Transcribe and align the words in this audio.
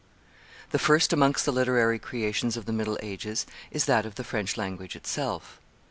The 0.71 0.79
first 0.79 1.13
amongst 1.13 1.45
the 1.45 1.51
literary 1.53 1.99
creations 1.99 2.57
of 2.57 2.65
the 2.65 2.73
middle 2.73 2.97
ages 3.03 3.45
is 3.69 3.85
that 3.85 4.03
of 4.03 4.15
the 4.15 4.23
French 4.23 4.57
language 4.57 4.95
itself. 4.95 5.61